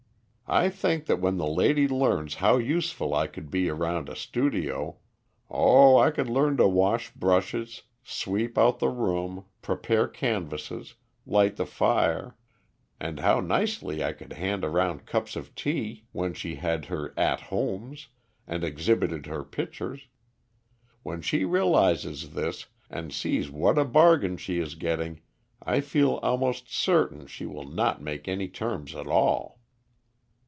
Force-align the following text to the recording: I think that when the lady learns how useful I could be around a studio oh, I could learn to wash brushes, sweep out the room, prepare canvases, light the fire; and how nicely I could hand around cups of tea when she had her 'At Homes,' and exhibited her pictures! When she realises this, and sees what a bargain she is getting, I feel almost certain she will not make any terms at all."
I 0.53 0.67
think 0.69 1.05
that 1.05 1.21
when 1.21 1.37
the 1.37 1.47
lady 1.47 1.87
learns 1.87 2.35
how 2.35 2.57
useful 2.57 3.13
I 3.13 3.27
could 3.27 3.49
be 3.49 3.69
around 3.69 4.09
a 4.09 4.17
studio 4.17 4.97
oh, 5.49 5.95
I 5.95 6.11
could 6.11 6.29
learn 6.29 6.57
to 6.57 6.67
wash 6.67 7.09
brushes, 7.13 7.83
sweep 8.03 8.57
out 8.57 8.79
the 8.79 8.89
room, 8.89 9.45
prepare 9.61 10.09
canvases, 10.09 10.95
light 11.25 11.55
the 11.55 11.65
fire; 11.65 12.35
and 12.99 13.21
how 13.21 13.39
nicely 13.39 14.03
I 14.03 14.11
could 14.11 14.33
hand 14.33 14.65
around 14.65 15.05
cups 15.05 15.37
of 15.37 15.55
tea 15.55 16.03
when 16.11 16.33
she 16.33 16.55
had 16.55 16.87
her 16.87 17.13
'At 17.15 17.39
Homes,' 17.43 18.09
and 18.45 18.61
exhibited 18.65 19.27
her 19.27 19.45
pictures! 19.45 20.09
When 21.01 21.21
she 21.21 21.45
realises 21.45 22.31
this, 22.33 22.65
and 22.89 23.13
sees 23.13 23.49
what 23.49 23.77
a 23.77 23.85
bargain 23.85 24.35
she 24.35 24.59
is 24.59 24.75
getting, 24.75 25.21
I 25.63 25.79
feel 25.79 26.15
almost 26.15 26.69
certain 26.69 27.25
she 27.25 27.45
will 27.45 27.69
not 27.69 28.01
make 28.01 28.27
any 28.27 28.49
terms 28.49 28.93
at 28.93 29.07
all." 29.07 29.59